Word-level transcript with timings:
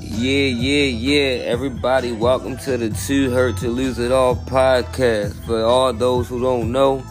Yeah, 0.00 0.46
yeah, 0.48 0.84
yeah. 0.84 1.44
Everybody, 1.44 2.12
welcome 2.12 2.58
to 2.58 2.76
the 2.76 2.90
Too 2.90 3.30
Hurt 3.30 3.56
to 3.58 3.68
Lose 3.68 3.98
It 3.98 4.12
All 4.12 4.36
podcast. 4.36 5.42
For 5.46 5.62
all 5.62 5.94
those 5.94 6.28
who 6.28 6.40
don't 6.40 6.70
know, 6.70 7.02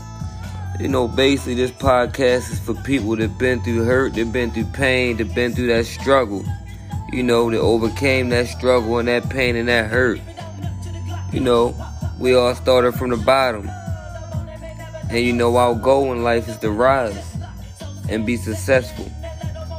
you 0.80 0.88
know, 0.88 1.08
basically 1.08 1.56
this 1.56 1.72
podcast 1.72 2.52
is 2.52 2.60
for 2.60 2.76
people 2.76 3.16
that 3.16 3.40
been 3.40 3.62
through 3.64 3.86
hurt, 3.86 4.14
that 4.14 4.32
been 4.32 4.52
through 4.52 4.66
pain, 4.66 5.18
that 5.18 5.34
been 5.34 5.54
through 5.54 5.68
that 5.68 5.88
struggle. 5.88 6.46
You 7.12 7.24
know, 7.24 7.50
that 7.50 7.60
overcame 7.60 8.30
that 8.30 8.48
struggle 8.48 9.00
and 9.00 9.08
that 9.08 9.28
pain 9.30 9.56
and 9.56 9.68
that 9.68 9.90
hurt. 9.90 10.22
You 11.34 11.40
know, 11.40 11.76
we 12.20 12.36
all 12.36 12.54
started 12.54 12.94
from 12.94 13.10
the 13.10 13.18
bottom. 13.18 13.68
And 15.10 15.26
you 15.26 15.34
know, 15.34 15.56
our 15.56 15.74
goal 15.74 16.12
in 16.12 16.24
life 16.24 16.48
is 16.48 16.58
to 16.58 16.70
rise 16.70 17.36
and 18.10 18.28
be 18.28 18.38
successful. 18.38 19.12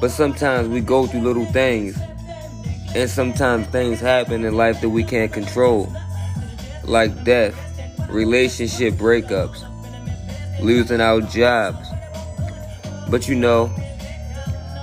But 0.00 0.10
sometimes 0.10 0.68
we 0.68 0.80
go 0.80 1.06
through 1.06 1.20
little 1.20 1.44
things. 1.46 1.98
And 2.94 3.08
sometimes 3.08 3.66
things 3.68 4.00
happen 4.00 4.44
in 4.44 4.56
life 4.56 4.80
that 4.80 4.88
we 4.88 5.04
can't 5.04 5.32
control. 5.32 5.92
Like 6.84 7.22
death, 7.22 7.54
relationship 8.08 8.94
breakups, 8.94 9.62
losing 10.60 11.00
our 11.00 11.20
jobs. 11.20 11.86
But 13.10 13.28
you 13.28 13.36
know, 13.36 13.70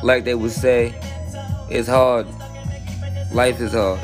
like 0.04 0.24
they 0.24 0.36
would 0.36 0.52
say, 0.52 0.94
it's 1.70 1.88
hard. 1.88 2.28
Life 3.34 3.60
is 3.60 3.74
hard. 3.74 4.00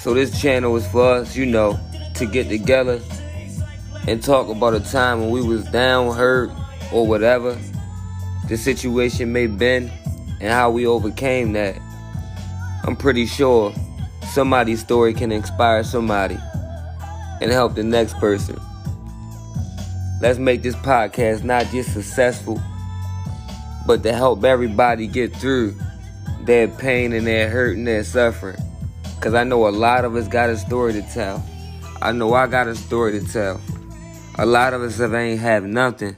So 0.00 0.14
this 0.14 0.40
channel 0.40 0.74
is 0.76 0.86
for 0.88 1.16
us, 1.16 1.36
you 1.36 1.46
know, 1.46 1.78
to 2.14 2.26
get 2.26 2.48
together 2.48 3.00
and 4.08 4.22
talk 4.22 4.48
about 4.48 4.74
a 4.74 4.80
time 4.80 5.20
when 5.20 5.30
we 5.30 5.42
was 5.42 5.64
down, 5.66 6.14
hurt, 6.14 6.50
or 6.92 7.06
whatever 7.06 7.58
the 8.48 8.56
situation 8.56 9.32
may 9.32 9.46
been 9.46 9.90
and 10.40 10.52
how 10.52 10.70
we 10.70 10.86
overcame 10.86 11.52
that. 11.54 11.78
I'm 12.84 12.96
pretty 12.96 13.26
sure 13.26 13.72
somebody's 14.32 14.80
story 14.80 15.14
can 15.14 15.32
inspire 15.32 15.84
somebody 15.84 16.38
and 17.40 17.50
help 17.50 17.74
the 17.74 17.82
next 17.82 18.18
person. 18.18 18.58
Let's 20.20 20.38
make 20.38 20.62
this 20.62 20.76
podcast 20.76 21.44
not 21.44 21.66
just 21.66 21.92
successful, 21.92 22.60
but 23.86 24.02
to 24.02 24.12
help 24.12 24.44
everybody 24.44 25.06
get 25.06 25.34
through 25.36 25.76
their 26.42 26.68
pain 26.68 27.12
and 27.12 27.26
their 27.26 27.48
hurt 27.48 27.76
and 27.76 27.86
their 27.86 28.04
suffering. 28.04 28.56
Because 29.16 29.34
I 29.34 29.44
know 29.44 29.66
a 29.66 29.70
lot 29.70 30.04
of 30.04 30.14
us 30.16 30.28
got 30.28 30.50
a 30.50 30.56
story 30.56 30.92
to 30.92 31.02
tell. 31.02 31.44
I 32.02 32.12
know 32.12 32.34
I 32.34 32.46
got 32.46 32.68
a 32.68 32.74
story 32.74 33.18
to 33.18 33.26
tell. 33.26 33.60
A 34.36 34.44
lot 34.44 34.74
of 34.74 34.82
us 34.82 34.98
have 34.98 35.14
ain't 35.14 35.40
have 35.40 35.64
nothing. 35.64 36.16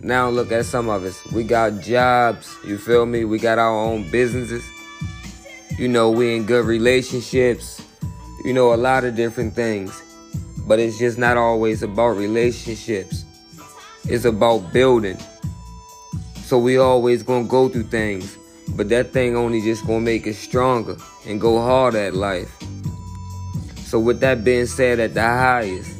Now 0.00 0.28
look 0.28 0.52
at 0.52 0.66
some 0.66 0.88
of 0.88 1.04
us. 1.04 1.24
We 1.32 1.42
got 1.42 1.80
jobs, 1.80 2.54
you 2.64 2.76
feel 2.76 3.06
me? 3.06 3.24
We 3.24 3.38
got 3.38 3.58
our 3.58 3.78
own 3.78 4.10
businesses. 4.10 4.64
You 5.78 5.88
know, 5.88 6.10
we 6.10 6.36
in 6.36 6.44
good 6.44 6.66
relationships. 6.66 7.82
You 8.44 8.52
know, 8.52 8.74
a 8.74 8.76
lot 8.76 9.04
of 9.04 9.16
different 9.16 9.54
things. 9.54 10.02
But 10.66 10.78
it's 10.80 10.98
just 10.98 11.16
not 11.16 11.36
always 11.36 11.82
about 11.82 12.16
relationships. 12.16 13.24
It's 14.04 14.24
about 14.24 14.72
building. 14.72 15.18
So 16.44 16.58
we 16.58 16.76
always 16.76 17.22
gonna 17.22 17.48
go 17.48 17.68
through 17.68 17.84
things. 17.84 18.36
But 18.76 18.88
that 18.90 19.12
thing 19.12 19.34
only 19.34 19.62
just 19.62 19.86
gonna 19.86 20.00
make 20.00 20.26
us 20.26 20.36
stronger 20.36 20.96
and 21.26 21.40
go 21.40 21.60
hard 21.60 21.94
at 21.94 22.14
life. 22.14 22.54
So 23.86 23.98
with 23.98 24.20
that 24.20 24.44
being 24.44 24.66
said 24.66 25.00
at 25.00 25.14
the 25.14 25.22
highest, 25.22 25.90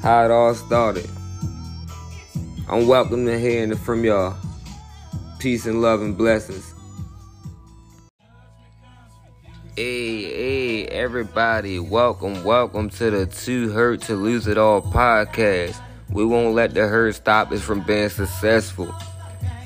how 0.00 0.24
it 0.24 0.30
all 0.30 0.54
started. 0.54 1.08
I'm 2.66 2.86
welcome 2.86 3.26
to 3.26 3.38
hearing 3.38 3.72
it 3.72 3.78
from 3.78 4.04
y'all. 4.04 4.34
Peace 5.38 5.66
and 5.66 5.82
love 5.82 6.00
and 6.00 6.16
blessings. 6.16 6.72
Hey, 9.76 10.22
hey, 10.22 10.86
everybody, 10.86 11.78
welcome, 11.78 12.42
welcome 12.42 12.88
to 12.88 13.10
the 13.10 13.26
Too 13.26 13.70
Hurt 13.70 14.00
to 14.02 14.14
Lose 14.14 14.46
It 14.46 14.56
All 14.56 14.80
podcast. 14.80 15.78
We 16.08 16.24
won't 16.24 16.54
let 16.54 16.72
the 16.72 16.88
hurt 16.88 17.16
stop 17.16 17.52
us 17.52 17.60
from 17.60 17.82
being 17.82 18.08
successful. 18.08 18.94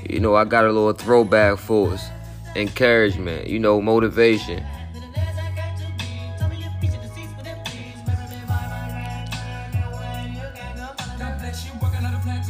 You 0.08 0.18
know, 0.18 0.34
I 0.34 0.44
got 0.44 0.64
a 0.64 0.72
little 0.72 0.92
throwback 0.92 1.58
for 1.58 1.92
us. 1.92 2.04
Encouragement, 2.56 3.46
you 3.46 3.60
know, 3.60 3.80
motivation. 3.80 4.64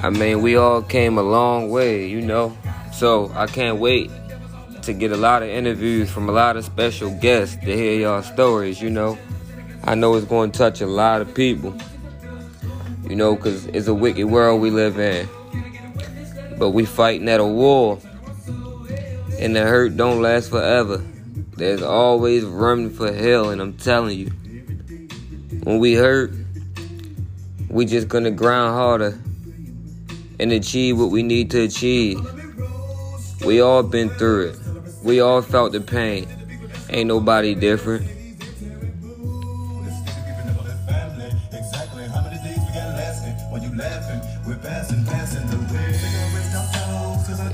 I 0.01 0.11
mean, 0.11 0.43
we 0.43 0.55
all 0.55 0.81
came 0.81 1.19
a 1.19 1.23
long 1.23 1.71
way, 1.71 2.07
you 2.09 2.21
know. 2.21 2.57
So 2.93 3.33
I 3.35 3.47
can't 3.47 3.79
wait 3.79 4.11
to 4.83 4.93
get 4.93 5.11
a 5.11 5.17
lot 5.17 5.43
of 5.43 5.49
interviews 5.49 6.09
from 6.09 6.29
a 6.29 6.33
lot 6.33 6.57
of 6.57 6.65
special 6.65 7.11
guests 7.19 7.57
to 7.57 7.77
hear 7.77 8.01
y'all 8.01 8.23
stories, 8.23 8.81
you 8.81 8.91
know. 8.91 9.19
I 9.83 9.97
know 9.97 10.15
it's 10.15 10.27
going 10.27 10.53
to 10.53 10.59
touch 10.59 10.81
a 10.81 10.87
lot 10.87 11.21
of 11.21 11.35
people, 11.35 11.77
you 13.09 13.17
know, 13.17 13.35
because 13.35 13.67
it's 13.67 13.89
a 13.89 13.95
wicked 13.95 14.27
world 14.27 14.61
we 14.61 14.71
live 14.71 15.01
in. 15.01 15.29
But 16.59 16.71
we 16.71 16.85
fighting 16.85 17.29
at 17.29 17.41
a 17.41 17.47
war, 17.47 17.99
and 19.39 19.55
the 19.55 19.63
hurt 19.63 19.97
don't 19.97 20.23
last 20.23 20.51
forever. 20.51 21.05
There's 21.57 21.83
always 21.83 22.45
room 22.45 22.91
for 22.91 23.13
healing, 23.13 23.61
I'm 23.61 23.73
telling 23.73 24.17
you. 24.17 24.31
When 25.65 25.81
we 25.81 25.95
hurt, 25.95 26.33
we 27.69 27.85
just 27.85 28.07
gonna 28.07 28.31
grind 28.31 28.75
harder 28.75 29.19
and 30.41 30.53
achieve 30.53 30.99
what 30.99 31.11
we 31.11 31.23
need 31.23 31.51
to 31.51 31.63
achieve. 31.63 32.21
We 33.45 33.61
all 33.61 33.83
been 33.83 34.09
through 34.11 34.49
it. 34.49 34.59
We 35.03 35.21
all 35.21 35.43
felt 35.43 35.73
the 35.73 35.81
pain. 35.81 36.29
Ain't 36.91 37.09
nobody 37.09 37.55
different. 37.55 38.07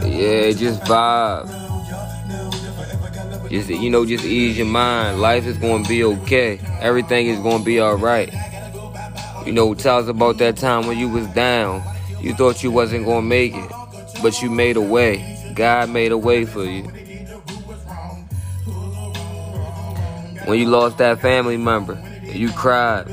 Yeah, 0.02 0.52
just 0.52 0.80
vibe. 0.82 1.50
Just 3.50 3.68
you 3.68 3.90
know, 3.90 4.06
just 4.06 4.24
ease 4.24 4.56
your 4.56 4.66
mind. 4.66 5.20
Life 5.20 5.44
is 5.46 5.58
gonna 5.58 5.86
be 5.86 6.04
okay. 6.04 6.60
Everything 6.80 7.26
is 7.26 7.38
gonna 7.40 7.64
be 7.64 7.80
alright. 7.80 8.32
You 9.44 9.52
know, 9.52 9.74
tell 9.74 9.98
us 9.98 10.08
about 10.08 10.38
that 10.38 10.56
time 10.56 10.86
when 10.86 10.98
you 10.98 11.08
was 11.08 11.26
down 11.28 11.82
you 12.24 12.34
thought 12.34 12.62
you 12.62 12.70
wasn't 12.70 13.04
gonna 13.04 13.20
make 13.20 13.54
it, 13.54 13.70
but 14.22 14.40
you 14.40 14.48
made 14.48 14.78
a 14.78 14.80
way. 14.80 15.52
God 15.54 15.90
made 15.90 16.10
a 16.10 16.16
way 16.16 16.46
for 16.46 16.64
you. 16.64 16.84
When 20.46 20.58
you 20.58 20.64
lost 20.64 20.96
that 20.98 21.20
family 21.20 21.58
member, 21.58 22.02
you 22.22 22.50
cried. 22.52 23.06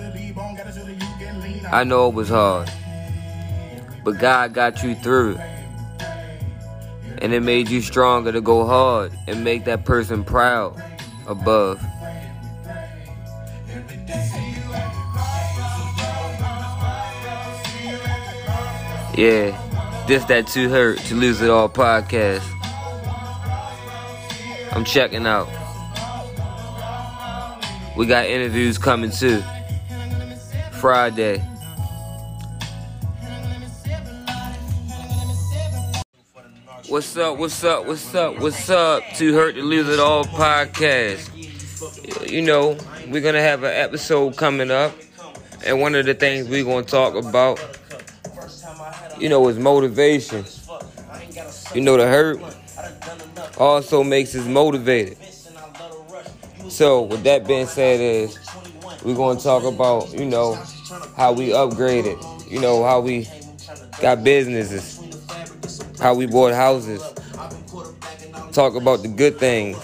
I 1.69 1.83
know 1.83 2.07
it 2.07 2.13
was 2.13 2.29
hard, 2.29 2.71
but 4.05 4.17
God 4.17 4.53
got 4.53 4.81
you 4.81 4.95
through 4.95 5.35
it. 5.35 5.41
And 7.21 7.33
it 7.33 7.41
made 7.41 7.67
you 7.67 7.81
stronger 7.81 8.31
to 8.31 8.39
go 8.39 8.65
hard 8.65 9.11
and 9.27 9.43
make 9.43 9.65
that 9.65 9.83
person 9.83 10.23
proud 10.23 10.81
above. 11.27 11.81
Yeah, 19.15 20.05
this 20.07 20.23
that 20.25 20.47
too 20.47 20.69
hurt 20.69 20.97
to 20.99 21.15
lose 21.15 21.41
it 21.41 21.49
all 21.49 21.67
podcast. 21.67 22.47
I'm 24.71 24.85
checking 24.85 25.27
out. 25.27 25.49
We 27.97 28.05
got 28.05 28.25
interviews 28.25 28.77
coming 28.77 29.11
too. 29.11 29.43
Friday. 30.71 31.39
What's 36.87 37.17
up? 37.17 37.37
What's 37.37 37.63
up? 37.65 37.85
What's 37.85 38.15
up? 38.15 38.39
What's 38.39 38.69
up? 38.69 39.03
Too 39.15 39.33
hurt 39.33 39.55
to 39.55 39.61
lose 39.61 39.89
it 39.89 39.99
all 39.99 40.23
podcast. 40.23 41.27
You 42.31 42.43
know, 42.43 42.77
we're 43.09 43.21
gonna 43.21 43.41
have 43.41 43.63
an 43.63 43.73
episode 43.73 44.37
coming 44.37 44.71
up, 44.71 44.93
and 45.65 45.81
one 45.81 45.95
of 45.95 46.05
the 46.05 46.13
things 46.13 46.47
we're 46.47 46.63
gonna 46.63 46.83
talk 46.85 47.15
about 47.15 47.59
you 49.21 49.29
know, 49.29 49.47
his 49.47 49.59
motivation. 49.59 50.43
You 51.75 51.81
know, 51.81 51.95
the 51.95 52.07
hurt 52.07 52.39
also 53.57 54.03
makes 54.03 54.35
us 54.35 54.47
motivated. 54.47 55.17
So, 56.69 57.03
with 57.03 57.23
that 57.23 57.45
being 57.45 57.67
said, 57.67 57.99
is 57.99 58.39
we're 59.03 59.15
going 59.15 59.37
to 59.37 59.43
talk 59.43 59.63
about, 59.63 60.11
you 60.17 60.25
know, 60.25 60.55
how 61.15 61.33
we 61.33 61.49
upgraded, 61.49 62.17
you 62.49 62.59
know, 62.59 62.83
how 62.83 62.99
we 63.01 63.27
got 64.01 64.23
businesses, 64.23 64.99
how 65.99 66.15
we 66.15 66.25
bought 66.25 66.53
houses. 66.53 67.01
Talk 68.51 68.75
about 68.75 69.03
the 69.03 69.07
good 69.07 69.37
things, 69.37 69.77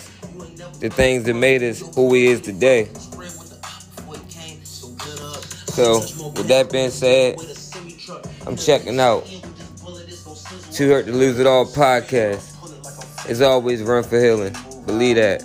the 0.79 0.89
things 0.89 1.25
that 1.25 1.35
made 1.35 1.61
us 1.61 1.95
who 1.95 2.07
we 2.07 2.27
is 2.27 2.41
today. 2.41 2.89
So, 5.77 5.99
with 5.99 6.47
that 6.47 6.71
being 6.71 6.89
said, 6.89 7.37
I'm 8.47 8.55
checking 8.55 8.97
out. 8.97 9.25
Too 10.71 10.87
Hurt 10.87 11.05
to 11.05 11.11
Lose 11.11 11.37
It 11.37 11.45
All 11.45 11.65
podcast. 11.65 12.55
It's 13.29 13.41
always 13.41 13.83
run 13.83 14.03
for 14.03 14.17
healing. 14.17 14.55
Believe 14.85 15.17
that. 15.17 15.43